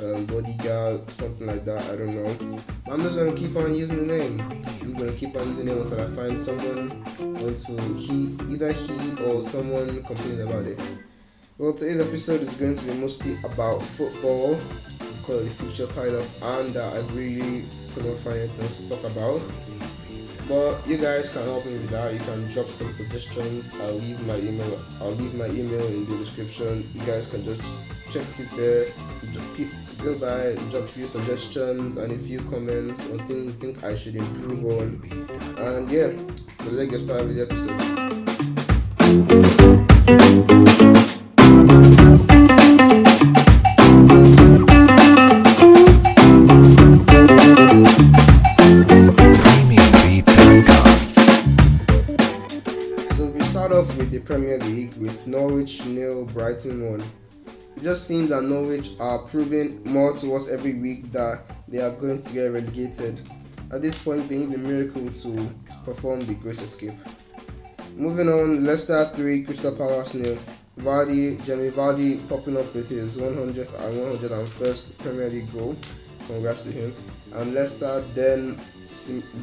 um, 0.00 0.26
bodyguard, 0.26 1.02
something 1.04 1.46
like 1.46 1.64
that. 1.64 1.82
I 1.90 1.96
don't 1.96 2.14
know. 2.14 2.60
I'm 2.90 3.00
just 3.02 3.16
gonna 3.16 3.34
keep 3.34 3.56
on 3.56 3.74
using 3.74 4.06
the 4.06 4.18
name. 4.18 4.40
I'm 4.82 4.94
gonna 4.94 5.12
keep 5.12 5.34
on 5.36 5.46
using 5.48 5.68
it 5.68 5.76
until 5.76 6.00
I 6.00 6.06
find 6.14 6.38
someone 6.38 6.90
until 7.18 7.94
he, 7.94 8.36
either 8.48 8.72
he 8.72 9.22
or 9.24 9.40
someone 9.40 10.02
complains 10.04 10.40
about 10.40 10.64
it. 10.64 10.80
Well, 11.58 11.72
today's 11.72 12.00
episode 12.00 12.40
is 12.40 12.54
going 12.54 12.76
to 12.76 12.84
be 12.86 12.94
mostly 13.00 13.36
about 13.42 13.82
football 13.82 14.60
because 15.18 15.48
the 15.48 15.64
future 15.64 15.92
kind 15.92 16.14
of 16.14 16.42
and 16.42 16.72
that 16.74 16.94
I 16.94 17.00
really 17.12 17.64
couldn't 17.94 18.16
find 18.18 18.36
anything 18.38 18.68
to 18.68 18.88
talk 18.88 19.02
about. 19.10 19.42
But 20.48 20.86
you 20.86 20.96
guys 20.96 21.28
can 21.30 21.42
help 21.42 21.66
me 21.66 21.72
with 21.72 21.90
that. 21.90 22.14
You 22.14 22.20
can 22.20 22.48
drop 22.50 22.68
some 22.68 22.92
suggestions. 22.92 23.70
I'll 23.82 23.94
leave 23.94 24.24
my 24.26 24.36
email. 24.36 24.80
I'll 25.00 25.10
leave 25.10 25.34
my 25.34 25.46
email 25.46 25.84
in 25.88 26.06
the 26.06 26.16
description. 26.16 26.88
You 26.94 27.00
guys 27.02 27.26
can 27.26 27.44
just 27.44 27.76
check 28.08 28.24
it 28.38 28.48
there 28.56 28.86
go 29.98 30.18
by, 30.18 30.54
drop 30.70 30.88
few 30.88 31.06
suggestions 31.06 31.96
and 31.96 32.12
a 32.12 32.18
few 32.18 32.40
comments 32.42 33.10
on 33.10 33.18
things 33.26 33.46
you 33.46 33.52
think 33.52 33.84
I 33.84 33.94
should 33.94 34.14
improve 34.16 34.64
on. 34.64 35.00
And 35.58 35.90
yeah, 35.90 36.12
so 36.62 36.70
let's 36.70 36.90
get 36.90 36.98
started 36.98 37.28
with 37.28 37.36
the 37.36 37.42
episode. 37.42 38.18
Premier 54.28 54.58
League 54.58 54.94
with 54.98 55.26
Norwich 55.26 55.86
nil 55.86 56.26
Brighton 56.26 56.90
1 56.90 57.27
just 57.82 58.06
seems 58.06 58.28
that 58.30 58.42
Norwich 58.42 58.90
are 59.00 59.20
proving 59.28 59.82
more 59.84 60.12
to 60.14 60.34
us 60.34 60.50
every 60.50 60.80
week 60.80 61.10
that 61.12 61.42
they 61.68 61.78
are 61.78 61.94
going 62.00 62.22
to 62.22 62.32
get 62.32 62.46
relegated. 62.46 63.20
At 63.72 63.82
this 63.82 64.02
point, 64.02 64.28
they 64.28 64.38
need 64.38 64.54
a 64.54 64.58
miracle 64.58 65.10
to 65.10 65.50
perform 65.84 66.26
the 66.26 66.34
Great 66.34 66.60
Escape. 66.60 66.94
Moving 67.96 68.28
on, 68.28 68.64
Leicester 68.64 69.04
3, 69.14 69.44
Crystal 69.44 69.76
Palace 69.76 70.14
nil. 70.14 70.38
Vardy, 70.78 71.44
Jamie 71.44 71.70
Vardy 71.70 72.26
popping 72.28 72.56
up 72.56 72.72
with 72.72 72.88
his 72.88 73.16
100th 73.16 73.74
and 73.84 74.20
101st 74.20 74.98
Premier 74.98 75.28
League 75.28 75.52
goal. 75.52 75.76
Congrats 76.28 76.62
to 76.62 76.70
him. 76.70 76.94
And 77.34 77.52
Leicester 77.52 78.00
then 78.14 78.58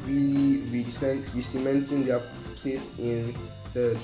really, 0.05 0.61
really 0.71 0.85
re-cementing 0.85 2.05
their 2.05 2.19
place 2.55 2.97
in 2.99 3.33
third. 3.73 3.99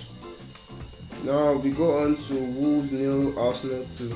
Now 1.23 1.53
we 1.53 1.69
go 1.71 1.99
on 1.99 2.15
to 2.15 2.33
Wolves 2.33 2.91
nil, 2.91 3.37
Arsenal 3.39 3.83
two. 3.85 4.11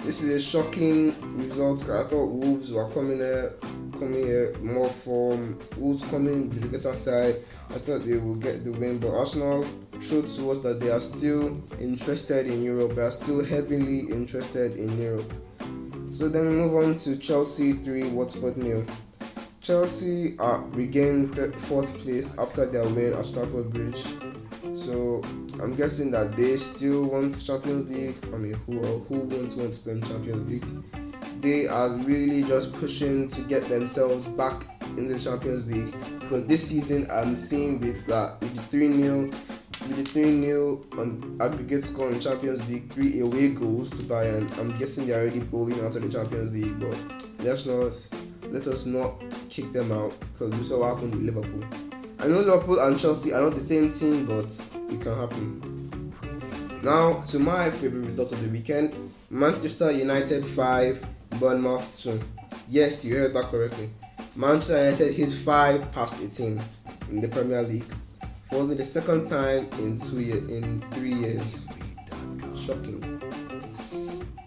This 0.00 0.22
is 0.22 0.34
a 0.34 0.40
shocking 0.40 1.14
result. 1.38 1.82
I 1.84 2.04
thought 2.04 2.26
Wolves 2.26 2.70
were 2.70 2.90
coming 2.90 3.16
here, 3.16 3.54
coming 3.92 4.26
here 4.26 4.54
more 4.62 4.90
from 4.90 5.58
Wolves 5.78 6.02
coming 6.02 6.50
with 6.50 6.60
the 6.60 6.66
better 6.68 6.94
side. 6.94 7.36
I 7.70 7.78
thought 7.78 8.04
they 8.04 8.18
would 8.18 8.40
get 8.42 8.64
the 8.64 8.72
win, 8.72 8.98
but 8.98 9.12
Arsenal 9.12 9.66
showed 9.98 10.28
to 10.28 10.50
us 10.50 10.58
that 10.58 10.78
they 10.78 10.90
are 10.90 11.00
still 11.00 11.58
interested 11.80 12.46
in 12.46 12.62
Europe. 12.62 12.96
They 12.96 13.02
are 13.02 13.12
still 13.12 13.42
heavily 13.42 14.00
interested 14.10 14.76
in 14.76 14.98
Europe. 14.98 15.32
So 16.10 16.28
then 16.28 16.50
we 16.50 16.54
move 16.56 16.74
on 16.74 16.96
to 16.96 17.16
Chelsea 17.16 17.72
three, 17.72 18.08
Watford 18.08 18.58
nil. 18.58 18.84
Chelsea 19.62 20.36
are 20.38 20.68
regained 20.70 21.34
fourth 21.62 21.96
place 22.00 22.38
after 22.38 22.66
their 22.66 22.84
win 22.90 23.14
at 23.14 23.24
Stamford 23.24 23.72
Bridge. 23.72 24.04
So 24.74 25.22
I'm 25.60 25.74
guessing 25.74 26.10
that 26.12 26.36
they 26.36 26.56
still 26.56 27.10
want 27.10 27.44
Champions 27.44 27.90
League. 27.90 28.16
I 28.34 28.38
mean, 28.38 28.54
who 28.66 28.80
who 28.80 29.20
won't 29.20 29.56
want 29.56 29.72
to 29.72 29.88
win 29.88 30.02
Champions 30.02 30.48
League? 30.48 30.64
They 31.40 31.66
are 31.66 31.90
really 31.98 32.42
just 32.42 32.72
pushing 32.74 33.28
to 33.28 33.42
get 33.42 33.68
themselves 33.68 34.26
back 34.26 34.64
in 34.96 35.08
the 35.08 35.18
Champions 35.18 35.66
League. 35.70 35.94
For 36.28 36.40
this 36.40 36.68
season, 36.68 37.08
I'm 37.10 37.36
seeing 37.36 37.80
with 37.80 38.06
that 38.06 38.38
with 38.40 38.54
the 38.54 38.62
three 38.62 38.92
0 38.92 39.30
with 39.88 39.96
the 39.96 40.04
three 40.04 40.40
0 40.40 40.84
on 40.98 41.38
aggregate 41.40 41.82
score 41.82 42.10
in 42.12 42.20
Champions 42.20 42.68
League, 42.68 42.92
three 42.92 43.20
away 43.20 43.48
goals 43.48 43.90
to 43.90 44.02
Bayern. 44.04 44.56
I'm 44.58 44.76
guessing 44.78 45.06
they're 45.06 45.22
already 45.22 45.40
bowling 45.40 45.80
out 45.80 45.96
of 45.96 46.02
the 46.02 46.08
Champions 46.08 46.52
League, 46.52 46.78
but 46.78 46.96
let's 47.44 47.66
not 47.66 47.92
let 48.52 48.66
us 48.66 48.86
not 48.86 49.14
kick 49.48 49.72
them 49.72 49.90
out 49.92 50.14
because 50.32 50.54
we 50.54 50.62
saw 50.62 50.80
what 50.80 50.94
happened 50.94 51.14
with 51.14 51.24
Liverpool. 51.24 51.81
I 52.22 52.28
know 52.28 52.38
Liverpool 52.38 52.78
and 52.78 52.96
Chelsea 52.96 53.32
are 53.32 53.40
not 53.40 53.54
the 53.54 53.60
same 53.60 53.92
team, 53.92 54.26
but 54.26 54.46
it 54.92 55.00
can 55.00 55.18
happen. 55.18 56.80
Now 56.84 57.20
to 57.22 57.40
my 57.40 57.68
favorite 57.68 58.04
result 58.04 58.30
of 58.30 58.40
the 58.44 58.48
weekend: 58.48 58.94
Manchester 59.28 59.90
United 59.90 60.44
five, 60.44 61.04
Bournemouth 61.40 61.98
two. 62.00 62.20
Yes, 62.68 63.04
you 63.04 63.16
heard 63.16 63.34
that 63.34 63.46
correctly. 63.46 63.88
Manchester 64.36 64.84
United 64.84 65.14
hit 65.14 65.30
five 65.30 65.90
past 65.90 66.22
a 66.22 66.30
team 66.30 66.60
in 67.10 67.20
the 67.20 67.26
Premier 67.26 67.62
League 67.62 67.92
for 68.48 68.58
only 68.58 68.76
the 68.76 68.84
second 68.84 69.26
time 69.26 69.66
in 69.80 69.98
two 69.98 70.20
years, 70.20 70.48
in 70.48 70.80
three 70.92 71.14
years. 71.14 71.66
Shocking. 72.54 73.02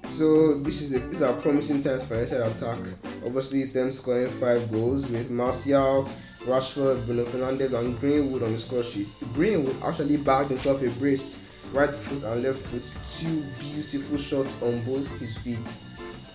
So 0.03 0.59
this 0.59 0.81
is 0.81 0.95
a, 0.95 0.99
these 1.07 1.21
are 1.21 1.33
promising 1.41 1.81
times 1.81 2.07
for 2.07 2.15
United 2.15 2.41
attack. 2.41 2.79
Obviously, 3.25 3.59
it's 3.59 3.73
them 3.73 3.91
scoring 3.91 4.29
five 4.29 4.71
goals 4.71 5.09
with 5.11 5.29
Martial, 5.29 6.07
Rashford, 6.45 7.05
Bruno 7.05 7.25
Fernandes, 7.25 7.73
and 7.73 7.99
Greenwood 7.99 8.43
on 8.43 8.51
the 8.51 8.59
score 8.59 8.83
sheet. 8.83 9.07
Greenwood 9.33 9.75
actually 9.83 10.17
bagged 10.17 10.49
himself 10.49 10.81
a 10.83 10.89
brace, 10.99 11.59
right 11.73 11.93
foot 11.93 12.23
and 12.23 12.43
left 12.43 12.59
foot, 12.59 12.83
two 13.03 13.43
beautiful 13.59 14.17
shots 14.17 14.61
on 14.61 14.79
both 14.85 15.09
his 15.19 15.37
feet. 15.37 15.83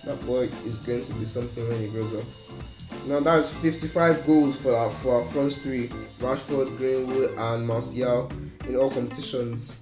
That 0.03 0.23
boy 0.25 0.49
is 0.65 0.77
going 0.79 1.03
to 1.03 1.13
be 1.13 1.25
something 1.25 1.67
when 1.67 1.79
he 1.79 1.87
grows 1.87 2.13
up. 2.13 2.25
Now 3.07 3.19
that's 3.19 3.53
55 3.53 4.25
goals 4.27 4.61
for 4.61 4.75
our, 4.75 4.89
for 4.91 5.21
our 5.21 5.25
front 5.25 5.53
three: 5.53 5.89
Rashford, 6.19 6.77
Greenwood, 6.77 7.31
and 7.37 7.65
Martial 7.65 8.31
in 8.67 8.75
all 8.75 8.89
competitions. 8.89 9.79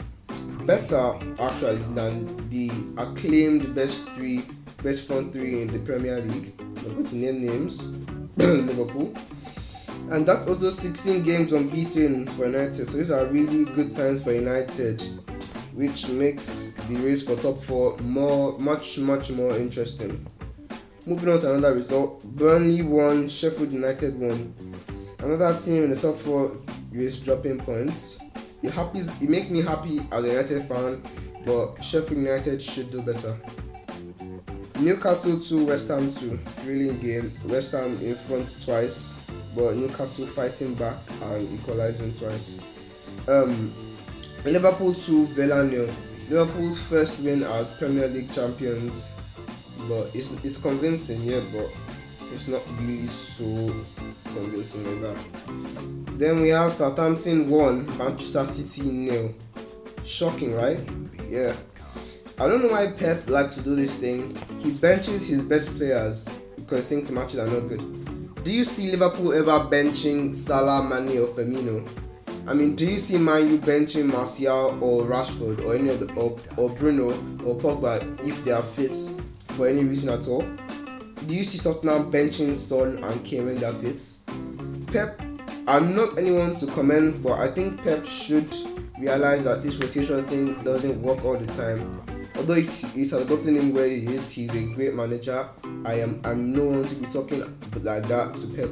Better 0.66 1.14
actually 1.40 1.82
than 1.96 2.50
the 2.50 2.70
acclaimed 2.98 3.74
best 3.74 4.10
three, 4.12 4.44
best 4.84 5.08
front 5.08 5.34
three 5.34 5.64
in 5.64 5.74
the 5.74 5.80
Premier 5.80 6.20
League. 6.20 6.54
I'm 6.60 6.94
going 6.94 7.06
to 7.06 7.16
name 7.16 7.46
names: 7.46 7.88
Liverpool, 8.38 9.14
and 10.12 10.26
that's 10.26 10.48
also 10.48 10.70
16 10.70 11.24
games 11.24 11.54
unbeaten 11.54 12.26
for 12.28 12.46
United. 12.46 12.88
So 12.88 12.98
these 12.98 13.12
are 13.12 13.26
really 13.28 13.66
good 13.66 13.94
times 13.94 14.24
for 14.24 14.32
United, 14.32 15.02
which 15.74 16.10
makes 16.10 16.74
the 16.88 16.98
race 16.98 17.24
for 17.24 17.36
top 17.36 17.62
four 17.64 17.98
more, 18.00 18.58
much, 18.60 18.98
much 18.98 19.32
more 19.32 19.56
interesting. 19.56 20.26
Moving 21.06 21.30
on 21.30 21.40
to 21.40 21.54
another 21.54 21.76
result, 21.76 22.24
Burnley 22.24 22.82
won, 22.82 23.30
Sheffield 23.30 23.72
United 23.72 24.20
won. 24.20 24.54
Another 25.20 25.58
team 25.60 25.84
in 25.84 25.90
the 25.90 25.96
top 25.96 26.16
four 26.16 26.52
is 26.94 27.20
dropping 27.20 27.60
points. 27.60 28.20
It 28.62 28.74
it 29.22 29.30
makes 29.30 29.50
me 29.50 29.62
happy 29.62 30.00
as 30.12 30.24
a 30.24 30.28
United 30.28 30.64
fan, 30.64 31.02
but 31.46 31.84
Sheffield 31.84 32.22
United 32.22 32.62
should 32.62 32.92
do 32.92 33.02
better. 33.02 33.36
Newcastle 34.80 35.40
2, 35.40 35.66
West 35.66 35.90
Ham 35.90 36.10
2. 36.10 36.38
Thrilling 36.62 37.00
game. 37.00 37.32
West 37.46 37.74
Ham 37.74 37.98
in 38.02 38.16
front 38.16 38.48
twice, 38.64 39.19
but 39.56 39.76
Newcastle 39.76 40.28
fighting 40.28 40.74
back 40.76 40.98
and 41.24 41.60
equalizing 41.60 42.14
twice. 42.14 42.60
Um, 43.28 43.74
Liverpool 44.46 44.94
2, 44.94 45.28
Villa. 45.28 45.64
Liverpool's 46.30 46.80
first 46.82 47.20
win 47.22 47.44
as 47.44 47.74
Premier 47.78 48.08
League 48.08 48.32
champions, 48.32 49.16
but 49.88 50.14
it's, 50.14 50.32
it's 50.44 50.62
convincing, 50.62 51.24
yeah, 51.24 51.42
but 51.52 51.70
it's 52.32 52.48
not 52.48 52.62
really 52.78 53.08
so 53.08 53.44
convincing 54.34 54.86
like 54.86 55.02
that. 55.02 56.20
Then 56.20 56.42
we 56.42 56.50
have 56.50 56.72
Southampton 56.72 57.50
1, 57.50 57.98
Manchester 57.98 58.46
City 58.46 58.90
nil. 58.90 59.34
Shocking, 60.04 60.54
right? 60.54 60.80
Yeah. 61.28 61.56
I 62.40 62.48
don't 62.48 62.62
know 62.62 62.70
why 62.70 62.88
Pep 62.98 63.30
likes 63.30 63.56
to 63.56 63.64
do 63.64 63.76
this 63.76 63.94
thing. 63.96 64.38
He 64.60 64.72
benches 64.72 65.28
his 65.28 65.42
best 65.44 65.76
players 65.78 66.30
because 66.56 66.84
he 66.84 66.90
thinks 66.90 67.10
matches 67.10 67.40
are 67.40 67.48
not 67.48 67.68
good. 67.68 67.99
Do 68.44 68.52
you 68.52 68.64
see 68.64 68.92
Liverpool 68.92 69.34
ever 69.34 69.68
benching 69.70 70.34
Salah, 70.34 70.88
Mane, 70.88 71.18
or 71.20 71.28
Firmino? 71.28 71.88
I 72.48 72.54
mean, 72.54 72.74
do 72.76 72.86
you 72.90 72.98
see 72.98 73.18
Man 73.18 73.50
U 73.50 73.58
benching 73.58 74.06
Martial 74.06 74.82
or 74.82 75.04
Rashford 75.04 75.64
or 75.66 75.76
any 75.76 75.90
of 75.90 76.00
the 76.00 76.12
or, 76.14 76.40
or 76.58 76.70
Bruno 76.76 77.10
or 77.44 77.56
Pogba 77.60 78.26
if 78.26 78.44
they 78.46 78.52
are 78.52 78.64
fit 78.64 78.94
for 79.56 79.68
any 79.68 79.84
reason 79.84 80.14
at 80.14 80.28
all? 80.28 80.42
Do 81.28 81.36
you 81.36 81.44
see 81.44 81.60
Tottenham 81.60 82.12
benching 82.12 82.56
Son 82.56 83.04
and 83.04 83.26
Kane 83.26 83.46
when 83.46 83.60
they 83.60 83.66
are 83.66 83.74
fit? 83.74 84.04
Pep 84.88 85.22
I'm 85.68 85.94
not 85.94 86.18
anyone 86.18 86.56
to 86.56 86.68
comment, 86.68 87.22
but 87.22 87.34
I 87.34 87.52
think 87.52 87.84
Pep 87.84 88.06
should 88.06 88.52
realize 89.00 89.44
that 89.44 89.62
this 89.62 89.78
rotation 89.78 90.24
thing 90.26 90.54
doesn't 90.64 91.00
work 91.04 91.24
all 91.24 91.38
the 91.38 91.46
time. 91.54 92.02
Although 92.40 92.54
it, 92.54 92.84
it 92.96 93.10
has 93.10 93.26
gotten 93.26 93.56
him 93.58 93.74
where 93.74 93.86
he 93.86 94.08
is, 94.08 94.32
he's 94.32 94.50
a 94.56 94.74
great 94.74 94.94
manager. 94.94 95.46
I 95.84 95.96
am 96.00 96.22
I'm 96.24 96.54
no 96.54 96.64
one 96.64 96.88
to 96.88 96.96
be 96.96 97.06
talking 97.06 97.42
like 97.84 98.08
that 98.08 98.38
to 98.38 98.48
Pep, 98.56 98.70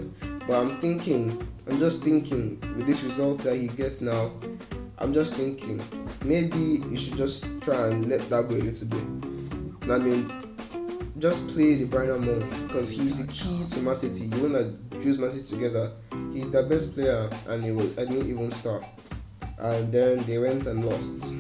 but 0.47 0.57
I'm 0.57 0.79
thinking, 0.79 1.45
I'm 1.67 1.77
just 1.77 2.01
thinking 2.01 2.61
with 2.77 2.87
this 2.87 3.03
result 3.03 3.39
that 3.39 3.57
he 3.57 3.67
gets 3.67 3.99
now, 3.99 4.31
I'm 4.99 5.11
just 5.11 5.35
thinking 5.35 5.83
maybe 6.23 6.57
you 6.89 6.95
should 6.95 7.17
just 7.17 7.61
try 7.61 7.89
and 7.89 8.07
let 8.07 8.21
that 8.29 8.47
go 8.47 8.55
a 8.55 8.63
little 8.63 8.87
bit. 8.87 9.91
I 9.91 9.97
mean, 9.97 10.31
just 11.19 11.49
play 11.49 11.77
De 11.77 11.87
Bruyne 11.87 12.23
more 12.23 12.67
because 12.67 12.89
he's 12.89 13.17
the 13.17 13.29
key 13.29 13.65
to 13.65 13.81
Man 13.81 13.95
City. 13.95 14.33
You 14.33 14.43
wanna 14.43 14.71
choose 15.01 15.19
Man 15.19 15.29
City 15.29 15.55
together. 15.55 15.91
He's 16.31 16.49
the 16.51 16.63
best 16.63 16.93
player, 16.93 17.29
and 17.49 17.65
he 17.65 17.71
will. 17.71 17.91
I 17.99 18.05
didn't 18.05 18.29
even 18.29 18.49
start. 18.49 18.85
And 19.59 19.91
then 19.91 20.23
they 20.23 20.37
went 20.37 20.67
and 20.67 20.85
lost. 20.85 21.35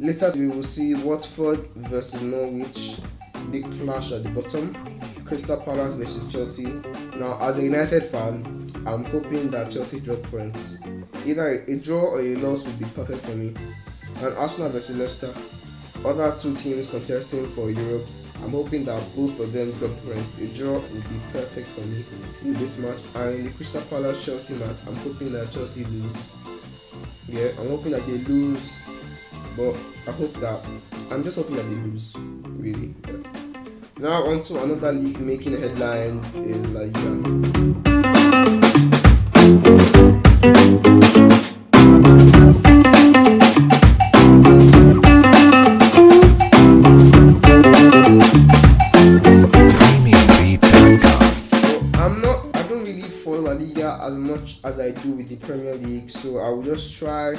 Later, 0.00 0.32
we 0.34 0.48
will 0.48 0.62
see 0.62 0.94
Watford 0.94 1.60
versus 1.76 2.22
Norwich, 2.22 3.00
big 3.52 3.64
clash 3.80 4.12
at 4.12 4.24
the 4.24 4.30
bottom. 4.30 4.74
Crystal 5.26 5.60
Palace 5.60 5.92
versus 5.92 6.32
Chelsea. 6.32 6.72
Now, 7.18 7.36
as 7.42 7.58
a 7.58 7.62
United 7.62 8.04
fan, 8.04 8.42
I'm 8.86 9.04
hoping 9.04 9.50
that 9.50 9.70
Chelsea 9.70 10.00
drop 10.00 10.22
points. 10.22 10.78
Either 11.26 11.52
a 11.68 11.76
draw 11.76 12.00
or 12.00 12.20
a 12.20 12.34
loss 12.36 12.66
would 12.66 12.78
be 12.78 12.86
perfect 12.96 13.20
for 13.26 13.36
me. 13.36 13.54
And 14.24 14.34
Arsenal 14.38 14.70
versus 14.70 14.96
Leicester, 14.96 15.34
other 16.02 16.34
two 16.34 16.54
teams 16.54 16.88
contesting 16.88 17.46
for 17.48 17.68
Europe. 17.68 18.06
I'm 18.42 18.52
hoping 18.52 18.86
that 18.86 19.02
both 19.14 19.38
of 19.38 19.52
them 19.52 19.70
drop 19.72 19.92
points. 20.02 20.40
A 20.40 20.48
draw 20.48 20.80
would 20.80 21.08
be 21.10 21.20
perfect 21.30 21.68
for 21.68 21.82
me 21.82 22.06
in 22.42 22.54
this 22.54 22.78
match. 22.78 23.00
And 23.16 23.40
in 23.40 23.44
the 23.44 23.50
Crystal 23.50 23.82
Palace 23.82 24.24
Chelsea 24.24 24.54
match, 24.54 24.78
I'm 24.86 24.96
hoping 24.96 25.30
that 25.32 25.50
Chelsea 25.50 25.84
lose. 25.84 26.32
Yeah, 27.28 27.50
I'm 27.60 27.68
hoping 27.68 27.92
that 27.92 28.06
they 28.06 28.18
lose, 28.18 28.80
but 29.56 29.76
I 30.06 30.12
hope 30.12 30.34
that 30.40 30.64
I'm 31.10 31.22
just 31.24 31.36
hoping 31.36 31.56
that 31.56 31.64
they 31.64 31.74
lose. 31.76 32.16
Really. 32.16 32.94
Yeah. 33.06 33.16
Now 33.98 34.24
on 34.24 34.40
to 34.40 34.62
another 34.62 34.92
league 34.92 35.20
making 35.20 35.60
headlines 35.60 36.34
in 36.34 36.72
La 36.72 36.80
Liga. 36.80 37.00
So 51.50 51.80
I'm 51.94 52.20
not 52.22 52.46
I 52.54 52.62
don't 52.68 52.84
really 52.84 53.02
follow 53.02 53.40
La 53.40 53.52
Liga 53.52 53.98
as 54.02 54.14
much 54.14 54.60
as 54.64 54.78
I 54.80 54.92
do 55.02 55.12
with 55.12 55.28
the 55.28 55.36
Premier 55.36 55.74
League, 55.74 56.08
so 56.08 56.38
I 56.38 56.50
will 56.50 56.62
just 56.62 56.96
try 56.96 57.36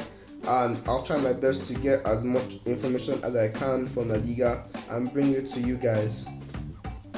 and 0.48 0.82
I'll 0.88 1.04
try 1.04 1.20
my 1.20 1.34
best 1.34 1.68
to 1.68 1.76
get 1.76 2.06
as 2.06 2.24
much 2.24 2.58
information 2.66 3.24
as 3.24 3.36
I 3.36 3.58
can 3.58 3.88
from 3.88 4.10
La 4.10 4.16
Liga 4.16 4.64
and 4.90 5.12
bring 5.14 5.34
it 5.34 5.48
to 5.50 5.60
you 5.60 5.78
guys. 5.78 6.28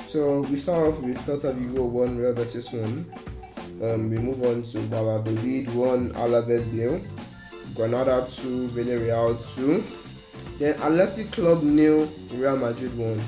So 0.07 0.41
we 0.41 0.55
start 0.57 0.93
off 0.93 1.01
with 1.01 1.17
Celta 1.17 1.55
Vigo 1.55 1.85
1, 1.85 2.17
Real 2.17 2.35
Betis 2.35 2.71
1. 2.71 3.05
Um, 3.83 4.09
we 4.09 4.17
move 4.17 4.43
on 4.43 4.61
to 4.61 4.79
Valladolid 4.79 5.73
1, 5.73 6.09
Alaves 6.11 6.71
nil. 6.71 7.01
Granada 7.75 8.25
2, 8.29 8.67
Villarreal 8.69 9.33
2. 9.55 9.83
Then 10.59 10.75
Athletic 10.75 11.31
Club 11.31 11.63
nil, 11.63 12.11
Real 12.33 12.57
Madrid 12.57 12.95
1. 12.97 13.21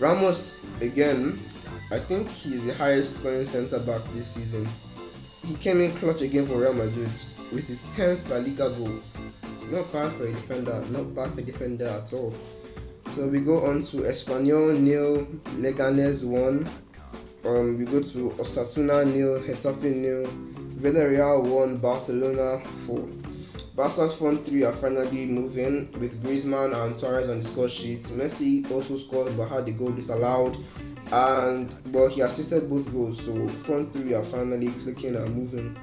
Ramos 0.00 0.66
again, 0.80 1.38
I 1.92 1.98
think 1.98 2.28
he's 2.28 2.66
the 2.66 2.74
highest 2.74 3.20
scoring 3.20 3.44
centre 3.44 3.78
back 3.78 4.02
this 4.12 4.26
season. 4.26 4.66
He 5.44 5.54
came 5.56 5.80
in 5.80 5.90
clutch 5.96 6.22
again 6.22 6.46
for 6.46 6.60
Real 6.60 6.72
Madrid 6.72 7.10
with 7.50 7.66
his 7.66 7.80
10th 7.96 8.30
La 8.30 8.36
Liga 8.36 8.70
goal. 8.78 9.00
Not 9.70 9.92
bad 9.92 10.12
for 10.12 10.24
a 10.24 10.30
defender, 10.30 10.84
not 10.90 11.14
bad 11.14 11.32
for 11.32 11.40
a 11.40 11.42
defender 11.42 11.88
at 11.88 12.12
all. 12.12 12.32
So 13.14 13.26
we 13.28 13.40
go 13.40 13.66
on 13.66 13.82
to 13.82 13.96
Espanyol 13.98 14.78
nil, 14.78 15.26
Leganes 15.60 16.24
1. 16.24 16.68
Um, 17.44 17.78
we 17.78 17.84
go 17.86 18.00
to 18.00 18.30
Osasuna 18.38 19.04
nil, 19.04 19.40
Getafe 19.40 19.82
nil, 19.82 20.28
Villarreal 20.78 21.44
1, 21.50 21.78
Barcelona 21.78 22.62
4. 22.86 23.08
Barca's 23.74 24.14
front 24.16 24.44
three 24.44 24.64
are 24.64 24.72
finally 24.74 25.26
moving 25.26 25.90
with 25.98 26.22
Griezmann 26.22 26.74
and 26.74 26.94
Suarez 26.94 27.30
on 27.30 27.38
the 27.40 27.44
score 27.44 27.68
sheet. 27.70 28.00
Messi 28.02 28.70
also 28.70 28.96
scored 28.96 29.36
but 29.36 29.48
had 29.48 29.64
the 29.64 29.72
goal 29.72 29.90
disallowed 29.90 30.56
and 31.12 31.70
well 31.92 32.08
he 32.08 32.22
assisted 32.22 32.70
both 32.70 32.90
goals 32.90 33.22
so 33.24 33.48
front 33.48 33.92
three 33.92 34.14
are 34.14 34.24
finally 34.24 34.70
clicking 34.82 35.14
and 35.14 35.34
moving. 35.34 35.76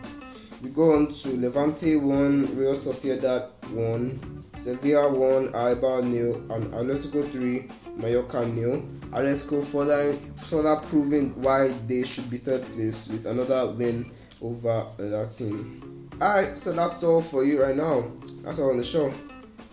We 0.61 0.69
go 0.71 0.91
on 0.93 1.07
to 1.09 1.29
levante 1.39 1.95
1 1.95 2.57
real 2.57 2.73
sociedad 2.73 3.49
1 3.71 4.45
sevilla 4.55 5.13
1 5.13 5.53
Eibar 5.53 6.03
nil 6.03 6.35
and 6.51 6.73
atletico 6.73 7.31
3 7.31 7.69
mallorca 7.95 8.45
nil. 8.47 8.81
Atletico 9.11 9.63
further 9.65 10.17
further 10.37 10.75
proving 10.87 11.29
why 11.41 11.69
they 11.87 12.03
should 12.03 12.29
be 12.29 12.37
third 12.37 12.63
place 12.71 13.07
with 13.07 13.25
another 13.25 13.71
win 13.77 14.11
over 14.41 14.85
that 14.97 15.31
team 15.31 16.09
alright 16.21 16.57
so 16.57 16.73
that's 16.73 17.03
all 17.03 17.21
for 17.21 17.43
you 17.43 17.61
right 17.61 17.75
now. 17.75 18.03
That's 18.41 18.59
all 18.59 18.71
on 18.71 18.77
the 18.77 18.83
show. 18.83 19.13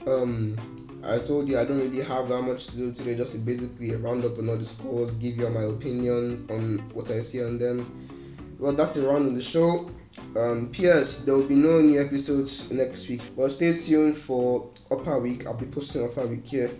Um 0.07 0.57
I 1.09 1.19
told 1.19 1.49
you 1.49 1.59
I 1.59 1.65
don't 1.65 1.79
really 1.79 2.03
have 2.03 2.29
that 2.29 2.43
much 2.43 2.67
to 2.69 2.77
do 2.77 2.93
today, 2.93 3.17
just 3.17 3.33
to 3.33 3.39
basically 3.39 3.95
round 3.95 4.25
up 4.25 4.39
on 4.39 4.49
all 4.49 4.57
the 4.57 4.65
scores, 4.65 5.15
give 5.15 5.37
you 5.37 5.49
my 5.51 5.63
opinions 5.63 6.49
on 6.51 6.79
what 6.95 7.11
I 7.11 7.21
see 7.21 7.45
on 7.45 7.59
them. 7.59 7.87
Well, 8.59 8.73
that's 8.73 8.95
the 8.95 9.07
round 9.07 9.29
of 9.29 9.35
the 9.35 9.43
show. 9.43 9.91
Um, 10.37 10.71
P.S. 10.73 11.25
There 11.25 11.35
will 11.35 11.47
be 11.47 11.55
no 11.55 11.81
new 11.81 12.01
episodes 12.01 12.71
next 12.71 13.09
week, 13.09 13.23
but 13.37 13.51
stay 13.51 13.77
tuned 13.79 14.17
for 14.17 14.71
Upper 14.91 15.21
Week. 15.21 15.47
I'll 15.47 15.57
be 15.57 15.67
posting 15.67 16.05
Upper 16.05 16.27
Week 16.27 16.47
here. 16.47 16.71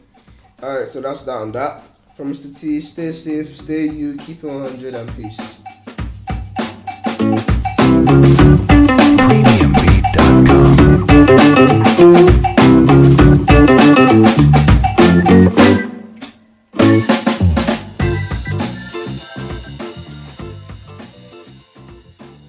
Alright, 0.63 0.89
so 0.89 1.01
that's 1.01 1.21
that 1.23 1.33
on 1.33 1.53
that. 1.53 1.83
From 2.17 2.33
Mr. 2.33 2.59
T, 2.59 2.81
stay 2.81 3.13
safe, 3.13 3.57
stay 3.57 3.87
you, 3.87 4.17
keep 4.17 4.43
it 4.43 4.47
100, 4.47 4.95
and 4.95 5.17
peace. 5.17 5.66